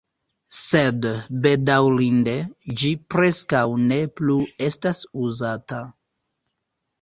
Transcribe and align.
Sed 0.59 1.03
bedaŭrinde, 1.43 2.33
ĝi 2.83 2.89
preskaŭ 3.17 3.61
ne 3.93 4.01
plu 4.21 4.39
estas 4.71 5.05
uzata. 5.29 5.85